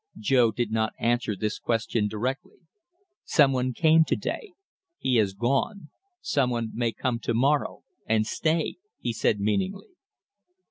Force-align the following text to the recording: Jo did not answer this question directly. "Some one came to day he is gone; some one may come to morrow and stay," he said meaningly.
Jo 0.17 0.49
did 0.51 0.71
not 0.71 0.93
answer 0.97 1.35
this 1.35 1.59
question 1.59 2.07
directly. 2.07 2.57
"Some 3.23 3.51
one 3.51 3.71
came 3.71 4.03
to 4.05 4.15
day 4.15 4.53
he 4.97 5.19
is 5.19 5.35
gone; 5.35 5.91
some 6.21 6.49
one 6.49 6.71
may 6.73 6.91
come 6.91 7.19
to 7.19 7.35
morrow 7.35 7.83
and 8.07 8.25
stay," 8.25 8.77
he 8.99 9.13
said 9.13 9.39
meaningly. 9.39 9.89